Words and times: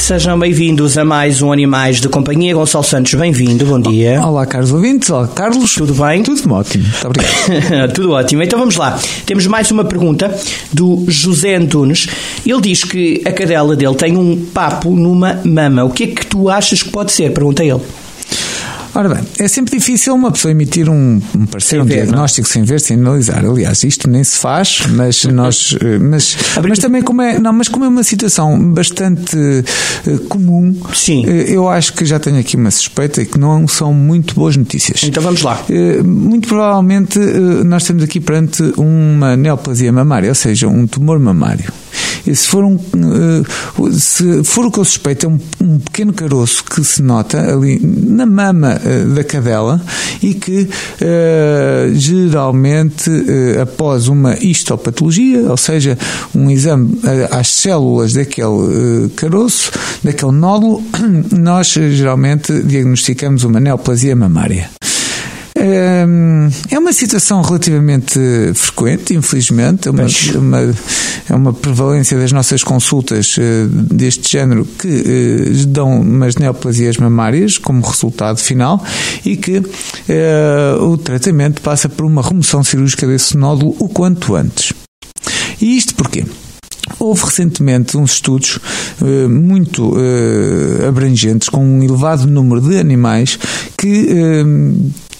Sejam 0.00 0.36
bem-vindos 0.38 0.96
a 0.98 1.04
mais 1.04 1.40
um 1.42 1.52
Animais 1.52 2.00
de 2.00 2.08
Companhia. 2.08 2.54
Gonçalo 2.54 2.82
Santos, 2.82 3.14
bem-vindo, 3.14 3.64
bom 3.66 3.78
dia. 3.78 4.20
Olá, 4.20 4.44
Carlos 4.46 4.72
ouvintes. 4.72 5.08
Olá, 5.10 5.28
Carlos. 5.28 5.74
Tudo 5.74 5.94
bem? 5.94 6.22
Tudo 6.22 6.52
ótimo. 6.52 6.84
Muito 6.84 7.06
obrigado. 7.06 7.92
Tudo 7.94 8.12
ótimo. 8.12 8.42
Então 8.42 8.58
vamos 8.58 8.76
lá. 8.76 8.98
Temos 9.24 9.46
mais 9.46 9.70
uma 9.70 9.84
pergunta 9.84 10.34
do 10.72 11.04
José 11.06 11.54
Antunes. 11.54 12.08
Ele 12.44 12.60
diz 12.60 12.82
que 12.82 13.22
a 13.24 13.30
cadela 13.30 13.76
dele 13.76 13.94
tem 13.94 14.16
um 14.16 14.46
papo 14.46 14.90
numa 14.90 15.38
mama. 15.44 15.84
O 15.84 15.90
que 15.90 16.04
é 16.04 16.06
que 16.08 16.26
tu 16.26 16.48
achas 16.48 16.82
que 16.82 16.90
pode 16.90 17.12
ser? 17.12 17.32
Pergunta 17.32 17.62
ele. 17.62 17.80
Ora 18.94 19.08
bem, 19.08 19.22
é 19.38 19.46
sempre 19.46 19.78
difícil 19.78 20.14
uma 20.14 20.32
pessoa 20.32 20.50
emitir 20.50 20.88
um, 20.88 21.20
um 21.36 21.46
parecer, 21.46 21.76
Sem 21.76 21.80
um 21.80 21.84
ver, 21.84 21.94
diagnóstico 21.94 22.48
sem 22.48 22.64
ver, 22.64 22.80
sem 22.80 22.96
analisar. 22.96 23.44
Aliás, 23.44 23.84
isto 23.84 24.10
nem 24.10 24.24
se 24.24 24.36
faz, 24.36 24.82
mas 24.90 25.24
nós, 25.32 25.76
eh, 25.80 25.98
mas, 25.98 26.36
mas 26.66 26.78
também 26.78 27.00
como 27.00 27.22
é, 27.22 27.38
não, 27.38 27.52
mas 27.52 27.68
como 27.68 27.84
é 27.84 27.88
uma 27.88 28.02
situação 28.02 28.72
bastante 28.72 29.36
eh, 29.36 30.18
comum, 30.28 30.74
Sim. 30.92 31.24
eh, 31.24 31.54
eu 31.54 31.68
acho 31.68 31.92
que 31.92 32.04
já 32.04 32.18
tenho 32.18 32.38
aqui 32.38 32.56
uma 32.56 32.70
suspeita 32.70 33.24
que 33.24 33.38
não 33.38 33.68
são 33.68 33.94
muito 33.94 34.34
boas 34.34 34.56
notícias. 34.56 35.02
Então 35.04 35.22
vamos 35.22 35.42
lá. 35.42 35.64
Muito 36.04 36.48
provavelmente 36.48 37.18
nós 37.64 37.82
estamos 37.82 38.02
aqui 38.02 38.18
perante 38.18 38.62
uma 38.76 39.36
neoplasia 39.36 39.92
mamária, 39.92 40.28
ou 40.28 40.34
seja, 40.34 40.66
um 40.66 40.86
tumor 40.86 41.18
mamário. 41.18 41.72
Se 42.24 42.46
for, 42.46 42.64
um, 42.64 42.76
eh, 42.76 43.90
se 43.92 44.44
for 44.44 44.66
o 44.66 44.70
que 44.70 44.78
eu 44.78 44.84
suspeito, 44.84 45.26
é 45.26 45.28
um, 45.28 45.38
um 45.60 45.78
pequeno 45.78 46.12
caroço 46.12 46.64
que 46.64 46.82
se 46.84 47.02
nota 47.02 47.38
ali 47.38 47.80
na 47.80 48.26
mama 48.26 48.80
eh, 48.84 49.04
da 49.04 49.24
cadela 49.24 49.80
e 50.22 50.34
que 50.34 50.68
eh, 51.00 51.90
geralmente 51.94 53.10
após 53.60 54.08
uma 54.08 54.36
histopatologia, 54.38 55.50
ou 55.50 55.56
seja, 55.56 55.98
um 56.34 56.50
exame 56.50 56.98
às 57.30 57.48
células 57.48 58.12
daquele 58.12 59.08
caroço, 59.16 59.70
daquele 60.02 60.32
nódulo, 60.32 60.82
nós 61.32 61.68
geralmente 61.68 62.62
diagnosticamos 62.62 63.44
uma 63.44 63.60
neoplasia 63.60 64.14
mamária. 64.14 64.79
É 66.70 66.78
uma 66.78 66.92
situação 66.92 67.42
relativamente 67.42 68.18
frequente, 68.54 69.14
infelizmente, 69.14 69.88
é 69.88 69.90
uma, 69.90 70.04
uma- 70.38 70.74
é 71.28 71.34
uma 71.34 71.52
prevalência 71.52 72.18
das 72.18 72.32
nossas 72.32 72.62
consultas 72.64 73.36
eh, 73.38 73.66
deste 73.70 74.30
género 74.32 74.64
que 74.78 74.88
eh, 74.88 75.64
dão 75.68 76.00
umas 76.00 76.36
neoplasias 76.36 76.96
mamárias 76.96 77.58
como 77.58 77.86
resultado 77.86 78.38
final 78.38 78.82
e 79.24 79.36
que 79.36 79.62
eh, 80.08 80.74
o 80.80 80.96
tratamento 80.96 81.60
passa 81.62 81.88
por 81.88 82.04
uma 82.06 82.22
remoção 82.22 82.64
cirúrgica 82.64 83.06
desse 83.06 83.36
nódulo 83.36 83.76
o 83.78 83.88
quanto 83.88 84.34
antes. 84.34 84.72
E 85.60 85.76
isto 85.76 85.94
porquê? 85.94 86.24
Houve 86.98 87.24
recentemente 87.24 87.96
uns 87.96 88.14
estudos 88.14 88.58
eh, 89.02 89.28
muito 89.28 89.94
eh, 89.98 90.86
abrangentes 90.88 91.48
com 91.48 91.64
um 91.64 91.82
elevado 91.82 92.26
número 92.26 92.60
de 92.60 92.78
animais 92.78 93.38
que 93.76 94.08
eh, 94.10 94.44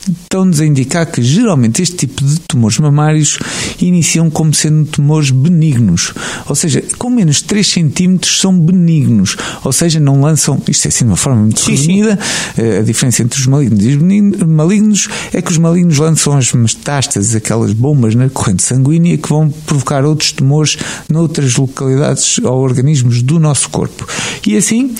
estão-nos 0.08 0.60
a 0.60 0.66
indicar 0.66 1.06
que 1.06 1.22
geralmente 1.22 1.82
este 1.82 1.96
tipo 1.96 2.24
de 2.24 2.40
tumores 2.40 2.78
mamários 2.78 3.38
iniciam 3.80 4.30
como 4.30 4.52
sendo 4.54 4.84
tumores 4.86 5.30
benignos, 5.30 6.12
ou 6.48 6.54
seja, 6.54 6.82
com 6.98 7.10
menos 7.10 7.36
de 7.36 7.44
3 7.44 7.66
centímetros 7.66 8.40
são 8.40 8.58
benignos, 8.58 9.36
ou 9.64 9.72
seja, 9.72 10.00
não 10.00 10.20
lançam, 10.20 10.60
isto 10.68 10.86
é 10.86 10.88
assim 10.88 11.04
de 11.04 11.10
uma 11.10 11.16
forma 11.16 11.42
muito 11.42 11.60
Sim, 11.60 11.72
resumida, 11.72 12.18
eh, 12.56 12.78
a 12.78 12.82
diferença 12.82 13.22
entre 13.22 13.38
os 13.38 13.46
malignos 13.46 13.84
e 13.84 13.88
os 13.96 14.42
malignos 14.46 15.08
é 15.32 15.42
que 15.42 15.50
os 15.50 15.58
malignos 15.58 15.98
lançam 15.98 16.36
as 16.36 16.52
metástases, 16.52 17.34
aquelas 17.34 17.72
bombas 17.72 18.14
na 18.14 18.28
corrente 18.30 18.62
sanguínea 18.62 19.16
que 19.18 19.28
vão 19.28 19.50
provocar 19.50 20.04
outros 20.04 20.32
tumores 20.32 20.76
noutras 21.08 21.56
localidades 21.56 22.38
ou 22.38 22.60
organismos 22.62 23.22
do 23.22 23.38
nosso 23.38 23.68
corpo. 23.70 24.06
E 24.46 24.56
assim, 24.56 24.94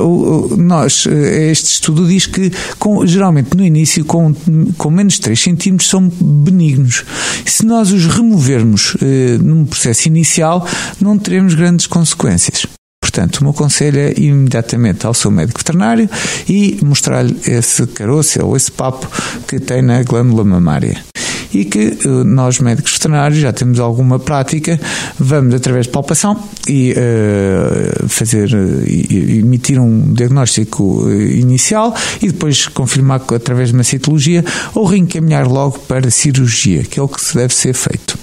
o- 0.00 0.56
nós, 0.56 1.06
eh, 1.06 1.50
este 1.50 1.72
estudo 1.74 2.06
diz 2.06 2.26
que 2.26 2.50
com- 2.78 3.04
geralmente 3.06 3.56
no 3.56 3.64
início 3.64 3.71
com, 4.06 4.34
com 4.76 4.90
menos 4.90 5.14
de 5.14 5.20
3 5.22 5.40
centímetros 5.40 5.88
são 5.88 6.08
benignos. 6.08 7.04
Se 7.44 7.64
nós 7.64 7.90
os 7.92 8.06
removermos 8.06 8.96
eh, 9.02 9.38
num 9.38 9.64
processo 9.64 10.08
inicial, 10.08 10.66
não 11.00 11.18
teremos 11.18 11.54
grandes 11.54 11.86
consequências. 11.86 12.66
Portanto, 13.00 13.38
o 13.38 13.44
meu 13.44 13.52
conselho 13.52 13.98
é 13.98 14.10
ir 14.12 14.28
imediatamente 14.28 15.06
ao 15.06 15.12
seu 15.12 15.30
médico 15.30 15.58
veterinário 15.58 16.08
e 16.48 16.78
mostrar-lhe 16.82 17.36
esse 17.46 17.86
caroço 17.88 18.42
ou 18.42 18.56
esse 18.56 18.72
papo 18.72 19.06
que 19.46 19.60
tem 19.60 19.82
na 19.82 20.02
glândula 20.02 20.44
mamária. 20.44 21.04
E 21.52 21.64
que 21.64 21.80
eh, 21.80 22.08
nós, 22.24 22.58
médicos 22.58 22.92
veterinários, 22.92 23.40
já 23.40 23.52
temos 23.52 23.78
alguma 23.78 24.18
prática, 24.18 24.80
vamos 25.18 25.54
através 25.54 25.86
de 25.86 25.92
palpação 25.92 26.42
e 26.68 26.94
eh, 26.96 28.06
fazer, 28.08 28.52
eh, 28.54 28.88
e- 28.88 29.38
emitir 29.40 29.78
um 29.78 30.12
diagnóstico 30.12 31.10
inicial 31.10 31.94
e 32.20 32.28
depois 32.28 32.68
confirmar 32.68 33.22
através 33.34 33.68
de 33.68 33.74
uma 33.74 33.84
citologia 33.84 34.44
ou 34.74 34.84
reencaminhar 34.84 35.48
logo 35.48 35.78
para 35.80 36.10
cirurgia, 36.10 36.82
que 36.84 36.98
é 36.98 37.02
o 37.02 37.08
que 37.08 37.20
deve 37.34 37.54
ser 37.54 37.74
feito. 37.74 38.18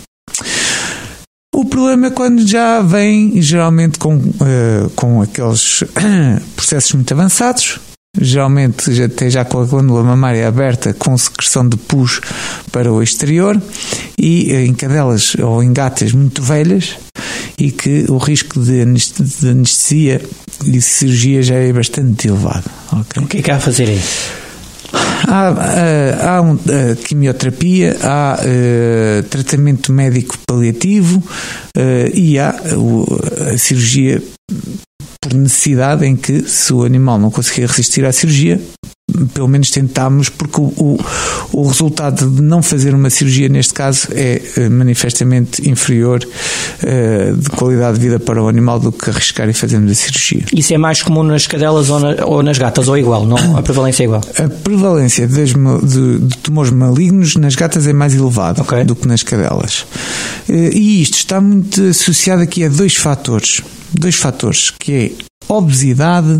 O 1.53 1.65
problema 1.65 2.07
é 2.07 2.09
quando 2.11 2.47
já 2.47 2.81
vem, 2.81 3.41
geralmente, 3.41 3.99
com, 3.99 4.15
eh, 4.17 4.87
com 4.95 5.21
aqueles 5.21 5.83
processos 6.55 6.93
muito 6.93 7.13
avançados, 7.13 7.79
geralmente 8.33 8.93
já 8.93 9.07
tem 9.07 9.29
já 9.29 9.45
com 9.45 9.59
a 9.59 9.65
glândula 9.65 10.03
mamária 10.03 10.47
aberta 10.47 10.93
com 10.93 11.17
secreção 11.17 11.67
de 11.67 11.77
pus 11.77 12.19
para 12.71 12.91
o 12.91 13.01
exterior 13.03 13.61
e 14.17 14.51
eh, 14.51 14.65
em 14.65 14.73
cadelas 14.73 15.35
ou 15.35 15.61
em 15.61 15.71
gatas 15.71 16.11
muito 16.11 16.41
velhas 16.41 16.95
e 17.57 17.71
que 17.71 18.05
o 18.09 18.17
risco 18.17 18.59
de 18.59 18.81
anest- 18.81 19.21
de 19.21 19.49
anestesia 19.49 20.21
e 20.65 20.81
cirurgia 20.81 21.41
já 21.43 21.55
é 21.55 21.71
bastante 21.71 22.27
elevado. 22.27 22.65
ok? 22.91 23.23
O 23.23 23.27
que 23.27 23.37
é 23.37 23.41
que 23.41 23.51
há 23.51 23.57
a 23.57 23.59
fazer 23.59 23.89
aí? 23.89 24.01
Há, 25.27 25.49
há, 25.49 26.37
há 26.37 26.41
um, 26.41 26.57
eh, 26.67 26.95
quimioterapia, 27.03 27.95
há 28.01 28.39
eh, 28.41 29.23
tratamento 29.29 29.91
médico 29.93 30.35
paliativo 30.47 31.21
eh, 31.77 32.09
e 32.13 32.39
há 32.39 32.55
o- 32.75 33.05
a 33.53 33.57
cirurgia 33.57 34.21
por 35.21 35.33
necessidade 35.33 36.05
em 36.05 36.15
que 36.15 36.43
se 36.43 36.73
o 36.73 36.83
animal 36.83 37.19
não 37.19 37.29
conseguir 37.29 37.65
resistir 37.65 38.05
à 38.05 38.11
cirurgia, 38.11 38.59
pelo 39.33 39.47
menos 39.47 39.69
tentamos, 39.71 40.29
porque 40.29 40.59
o, 40.61 40.65
o, 40.77 40.99
o 41.53 41.67
resultado 41.67 42.29
de 42.29 42.41
não 42.41 42.61
fazer 42.61 42.93
uma 42.93 43.09
cirurgia 43.09 43.49
neste 43.49 43.73
caso 43.73 44.07
é 44.11 44.41
eh, 44.57 44.69
manifestamente 44.69 45.67
inferior 45.69 46.19
eh, 46.83 47.33
de 47.35 47.49
qualidade 47.49 47.97
de 47.97 48.03
vida 48.05 48.19
para 48.19 48.41
o 48.41 48.47
animal 48.47 48.79
do 48.79 48.91
que 48.91 49.09
arriscar 49.09 49.49
e 49.49 49.53
fazermos 49.53 49.91
a 49.91 49.95
cirurgia. 49.95 50.43
Isso 50.53 50.73
é 50.73 50.77
mais 50.77 51.01
comum 51.01 51.23
nas 51.23 51.47
cadelas 51.47 51.89
ou, 51.89 51.99
na- 51.99 52.25
ou 52.25 52.43
nas 52.43 52.57
gatas, 52.57 52.87
ou 52.87 52.95
é 52.95 52.99
igual? 52.99 53.25
Não, 53.25 53.57
a 53.57 53.61
prevalência 53.61 54.03
é 54.03 54.05
igual. 54.05 54.21
A 54.37 54.47
prevalência 54.49 55.27
ma- 55.57 55.79
de, 55.79 56.19
de 56.19 56.37
tumores 56.37 56.71
malignos 56.71 57.35
nas 57.35 57.55
gatas 57.55 57.87
é 57.87 57.93
mais 57.93 58.13
elevada 58.15 58.61
Ok. 58.61 58.83
do 58.83 58.95
que 58.95 59.07
nas 59.07 59.23
cadelas. 59.23 59.85
Eh, 60.47 60.71
E 60.73 61.01
isto 61.01 61.15
está 61.17 61.39
muito 61.41 61.81
associado 61.83 62.41
aqui 62.41 62.63
a 62.63 62.69
dois 62.69 62.95
fatores. 62.95 63.61
Dois 63.93 64.15
fatores, 64.15 64.71
que 64.79 64.91
é 64.93 65.11
obesidade 65.47 66.39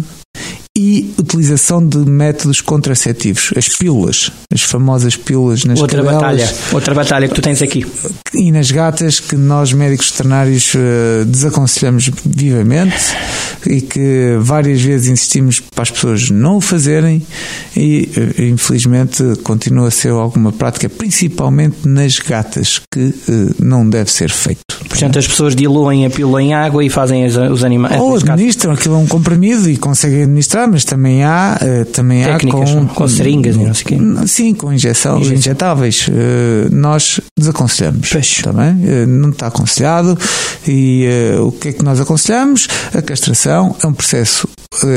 e 0.79 1.13
utilização 1.17 1.85
de 1.85 1.97
métodos 1.97 2.62
contraceptivos, 2.62 3.51
as 3.57 3.67
pílulas, 3.67 4.31
as 4.53 4.62
famosas 4.62 5.17
pílulas 5.17 5.66
nas 5.66 5.81
outra 5.81 5.97
cadelas 6.01 6.22
batalha, 6.22 6.50
outra 6.72 6.95
batalha 6.95 7.28
que 7.28 7.35
tu 7.35 7.41
tens 7.41 7.62
aqui. 7.62 7.85
e 8.34 8.50
nas 8.50 8.72
gatas 8.72 9.19
que 9.19 9.35
nós 9.35 9.73
médicos 9.73 10.09
veterinários 10.09 10.72
eh, 10.73 11.26
desaconselhamos 11.26 12.09
vivamente 12.26 12.96
e 13.67 13.81
que 13.81 14.37
várias 14.40 14.81
vezes 14.81 15.09
insistimos 15.09 15.59
para 15.59 15.81
as 15.81 15.91
pessoas 15.91 16.29
não 16.29 16.55
o 16.58 16.61
fazerem 16.61 17.22
e 17.76 18.09
eh, 18.16 18.43
infelizmente 18.46 19.22
continua 19.43 19.90
a 19.90 19.91
ser 19.91 20.11
alguma 20.11 20.53
prática, 20.53 20.87
principalmente 20.87 21.85
nas 21.85 22.20
gatas, 22.20 22.79
que 22.90 23.14
eh, 23.28 23.53
não 23.59 23.87
deve 23.87 24.09
ser 24.09 24.29
feito. 24.29 24.61
Portanto, 24.87 25.20
as 25.20 25.28
pessoas 25.28 25.55
diluem 25.55 26.05
a 26.05 26.09
pílula 26.09 26.41
em 26.41 26.53
água 26.53 26.84
e 26.84 26.90
fazem 26.90 27.26
os 27.26 27.64
animais. 27.64 27.99
Ou 27.99 28.16
administram 28.16 28.73
aquilo 28.73 28.96
a 28.96 28.97
um 28.97 29.08
comprimido 29.08 29.70
e 29.70 29.78
conseguem 29.78 30.23
administrar, 30.23 30.68
mas 30.69 30.83
também 30.85 31.23
há, 31.23 31.57
eh, 31.61 31.83
também 31.85 32.23
Técnicas, 32.23 32.69
há 32.71 32.73
com, 32.75 32.87
com 32.87 33.07
seringas 33.07 33.55
e 33.55 33.59
não 33.59 33.73
sei 33.73 33.83
quê. 33.85 33.97
Sim, 34.27 34.53
com 34.53 34.71
injeção, 34.71 35.17
Injeção. 35.19 35.37
injetáveis. 35.37 36.09
Eh, 36.09 36.67
nós 36.71 37.19
desaconselhamos. 37.37 38.09
Pois. 38.11 38.41
Bem? 38.55 38.89
Eh, 38.89 39.05
Não 39.05 39.29
está 39.29 39.47
aconselhado. 39.47 40.17
E 40.67 41.07
o 41.41 41.51
que 41.51 41.69
é 41.69 41.73
que 41.73 41.83
nós 41.83 41.99
aconselhamos? 41.99 42.67
A 42.93 43.01
castração 43.01 43.75
é 43.83 43.87
um 43.87 43.93
processo 43.93 44.47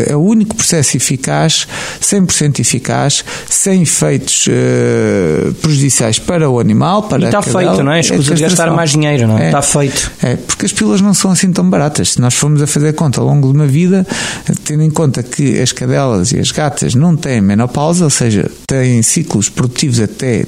é 0.07 0.17
o 0.17 0.21
único 0.21 0.55
processo 0.55 0.97
eficaz, 0.97 1.67
100% 2.01 2.61
eficaz, 2.61 3.25
sem 3.49 3.83
efeitos 3.83 4.47
uh, 4.47 5.53
prejudiciais 5.55 6.19
para 6.19 6.49
o 6.49 6.59
animal, 6.59 7.05
para 7.05 7.23
e 7.23 7.27
está 7.27 7.43
feito, 7.43 7.83
não 7.83 7.93
é? 7.93 8.01
Escusa 8.01 8.35
de 8.35 8.43
gastar 8.43 8.71
mais 8.71 8.91
dinheiro, 8.91 9.27
não 9.27 9.39
é? 9.39 9.47
Está 9.47 9.63
feito. 9.63 10.11
É, 10.23 10.37
porque 10.37 10.67
as 10.67 10.73
pílulas 10.73 11.01
não 11.01 11.15
são 11.15 11.31
assim 11.31 11.53
tão 11.53 11.69
baratas. 11.69 12.11
Se 12.11 12.21
nós 12.21 12.35
formos 12.35 12.63
a 12.63 12.67
fazer 12.67 12.93
conta 12.93 13.21
ao 13.21 13.27
longo 13.27 13.49
de 13.49 13.55
uma 13.55 13.67
vida, 13.67 14.07
tendo 14.65 14.83
em 14.83 14.91
conta 14.91 15.23
que 15.23 15.61
as 15.61 15.73
cadelas 15.73 16.33
e 16.33 16.39
as 16.39 16.51
gatas 16.51 16.95
não 16.95 17.17
têm 17.17 17.41
menopausa, 17.41 18.05
ou 18.05 18.11
seja, 18.11 18.51
têm 18.67 19.03
ciclos 19.03 19.49
produtivos 19.49 20.01
até 20.01 20.47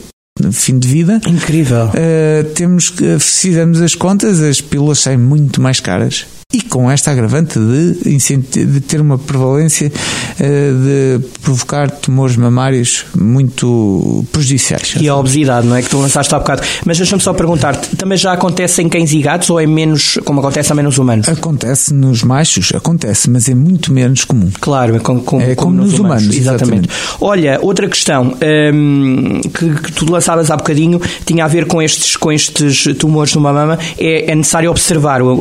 fim 0.53 0.79
de 0.79 0.89
vida. 0.89 1.21
Incrível. 1.27 1.87
Uh, 1.87 2.45
temos 2.55 2.91
que, 2.91 3.19
se 3.19 3.49
fizermos 3.49 3.81
as 3.81 3.95
contas, 3.95 4.41
as 4.41 4.61
pílulas 4.61 4.99
saem 4.99 5.19
muito 5.19 5.61
mais 5.61 5.81
caras 5.81 6.27
e 6.55 6.63
com 6.63 6.89
esta 6.89 7.11
agravante 7.11 7.59
de, 7.59 8.65
de 8.65 8.81
ter 8.81 9.01
uma 9.01 9.19
prevalência 9.19 9.91
eh, 10.39 10.71
de 11.19 11.27
provocar 11.41 11.91
tumores 11.91 12.37
mamários 12.37 13.07
muito 13.17 14.25
prejudiciais. 14.31 14.95
E 15.01 15.09
a 15.09 15.17
obesidade, 15.17 15.67
não 15.67 15.75
é? 15.75 15.83
Que 15.83 15.91
tu 15.91 15.99
lançaste 15.99 16.33
há 16.33 16.39
bocado. 16.39 16.63
Mas 16.87 16.97
deixa-me 16.97 17.21
só 17.21 17.33
perguntar 17.33 17.75
também 17.77 18.17
já 18.17 18.33
acontece 18.33 18.83
em 18.83 18.89
cães 18.89 19.13
e 19.13 19.21
gatos 19.21 19.51
ou 19.51 19.61
é 19.61 19.67
menos, 19.67 20.17
como 20.25 20.39
acontece 20.39 20.71
a 20.71 20.77
menos 20.77 20.97
humanos? 20.97 21.29
Acontece 21.29 21.93
nos 21.93 22.23
machos, 22.23 22.73
acontece, 22.73 23.29
mas 23.29 23.49
é 23.49 23.55
muito 23.55 23.93
menos 23.93 24.25
comum. 24.25 24.51
Claro, 24.61 24.95
é 24.95 25.01
como, 25.01 25.23
como, 25.23 25.43
é 25.43 25.57
como, 25.57 25.75
nos, 25.75 25.91
nos 25.91 25.99
humanos. 25.99 26.23
humanos 26.23 26.37
exatamente. 26.37 26.89
exatamente. 26.89 27.17
Olha, 27.21 27.59
outra 27.63 27.89
questão 27.89 28.37
hum, 28.73 29.41
que, 29.43 29.75
que, 29.75 29.93
tu 29.93 30.09
lançavas 30.11 30.53
há 30.53 30.57
bocadinho 30.57 31.01
tinha 31.27 31.45
a 31.45 31.49
ver 31.49 31.67
com 31.67 31.83
estes, 31.83 32.17
com 32.17 32.31
estes 32.31 32.87
tumores 32.97 33.35
numa 33.35 33.53
mama. 33.53 33.77
É, 33.99 34.31
é 34.31 34.35
necessário 34.35 34.71
observar 34.71 35.21
uh, 35.21 35.37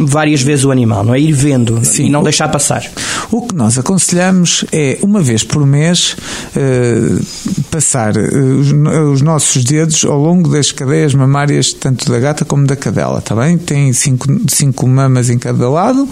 várias 0.00 0.42
vezes 0.42 0.57
o 0.64 0.70
animal, 0.70 1.04
não 1.04 1.14
é? 1.14 1.20
Ir 1.20 1.32
vendo 1.32 1.84
Sim. 1.84 2.06
e 2.06 2.10
não 2.10 2.22
deixar 2.22 2.48
passar. 2.48 2.84
O 3.30 3.46
que 3.46 3.54
nós 3.54 3.78
aconselhamos 3.78 4.64
é, 4.72 4.98
uma 5.02 5.20
vez 5.20 5.42
por 5.42 5.66
mês, 5.66 6.16
uh, 6.56 7.64
passar 7.70 8.16
uh, 8.16 8.60
os, 8.60 8.72
os, 9.12 9.22
nossos 9.22 9.64
dedos 9.64 10.04
ao 10.04 10.18
longo 10.18 10.48
das 10.50 10.72
cadeias 10.72 11.14
mamárias, 11.14 11.72
tanto 11.72 12.10
da 12.10 12.18
gata 12.18 12.44
como 12.44 12.66
da 12.66 12.76
cadela, 12.76 13.18
está 13.18 13.34
bem? 13.34 13.58
Tem 13.58 13.92
cinco, 13.92 14.26
cinco 14.48 14.86
mamas 14.86 15.30
em 15.30 15.38
cada 15.38 15.68
lado, 15.68 16.08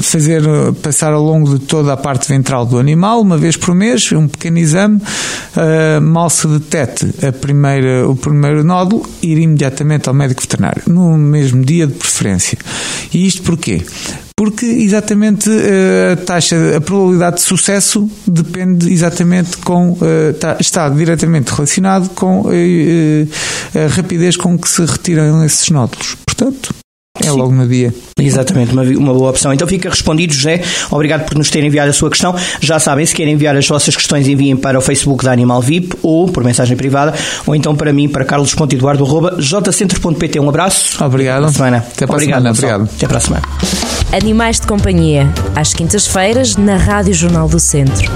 fazer, 0.00 0.42
passar 0.82 1.12
ao 1.12 1.22
longo 1.22 1.58
de 1.58 1.64
toda 1.64 1.92
a 1.92 1.96
parte 1.96 2.28
ventral 2.28 2.64
do 2.64 2.78
animal, 2.78 3.20
uma 3.20 3.36
vez 3.36 3.56
por 3.56 3.74
mês, 3.74 4.10
um 4.12 4.26
pequeno 4.28 4.58
exame, 4.58 5.00
mal 6.02 6.30
se 6.30 6.46
detete 6.46 7.06
a 7.26 7.32
primeira, 7.32 8.08
o 8.08 8.16
primeiro 8.16 8.64
nódulo, 8.64 9.08
ir 9.22 9.38
imediatamente 9.38 10.08
ao 10.08 10.14
médico 10.14 10.42
veterinário, 10.42 10.82
no 10.86 11.16
mesmo 11.16 11.64
dia 11.64 11.86
de 11.86 11.94
preferência. 11.94 12.58
E 13.12 13.26
isto 13.26 13.42
porquê? 13.42 13.82
Porque 14.36 14.66
exatamente 14.66 15.48
eh, 15.50 16.14
a 16.14 16.16
taxa, 16.16 16.76
a 16.76 16.80
probabilidade 16.80 17.36
de 17.36 17.42
sucesso 17.42 18.10
depende 18.26 18.92
exatamente 18.92 19.56
com, 19.58 19.96
está, 20.30 20.52
eh, 20.52 20.56
está 20.58 20.88
diretamente 20.88 21.52
relacionado 21.52 22.08
com 22.10 22.50
eh, 22.50 23.26
a 23.74 23.86
rapidez 23.88 24.36
com 24.36 24.58
que 24.58 24.68
se 24.68 24.84
retiram 24.84 25.44
esses 25.44 25.68
nódulos. 25.70 26.16
Portanto, 26.26 26.74
é 27.26 27.30
Sim. 27.30 27.38
logo 27.38 27.52
no 27.52 27.68
dia. 27.68 27.94
Exatamente, 28.18 28.72
uma, 28.72 28.82
uma 28.82 29.14
boa 29.14 29.30
opção. 29.30 29.52
Então 29.52 29.66
fica 29.66 29.88
respondido, 29.88 30.32
José. 30.32 30.62
Obrigado 30.90 31.24
por 31.24 31.36
nos 31.36 31.50
ter 31.50 31.64
enviado 31.64 31.90
a 31.90 31.92
sua 31.92 32.08
questão. 32.10 32.34
Já 32.60 32.78
sabem, 32.78 33.04
se 33.06 33.14
querem 33.14 33.34
enviar 33.34 33.56
as 33.56 33.66
vossas 33.66 33.96
questões, 33.96 34.28
enviem 34.28 34.56
para 34.56 34.78
o 34.78 34.80
Facebook 34.80 35.24
da 35.24 35.32
Animal 35.32 35.60
VIP 35.60 35.96
ou 36.02 36.28
por 36.28 36.44
mensagem 36.44 36.76
privada, 36.76 37.14
ou 37.46 37.54
então 37.54 37.74
para 37.74 37.92
mim, 37.92 38.08
para 38.08 38.24
carlos.eduardo.jcentro.pt. 38.24 40.40
Um 40.40 40.48
abraço. 40.48 41.04
Obrigado. 41.04 41.44
Até 41.44 41.48
para 41.48 41.48
a 41.48 41.52
semana. 41.52 41.76
Até 41.78 42.06
para 42.06 42.16
Obrigado, 42.16 42.46
a 42.46 42.54
semana. 42.54 42.76
Obrigado. 42.76 42.96
Até 42.96 43.08
para 43.08 43.18
a 43.18 43.20
semana. 43.20 43.42
Animais 44.12 44.60
de 44.60 44.66
Companhia, 44.66 45.32
às 45.56 45.72
quintas-feiras, 45.72 46.56
na 46.56 46.76
Rádio 46.76 47.14
Jornal 47.14 47.48
do 47.48 47.58
Centro. 47.58 48.10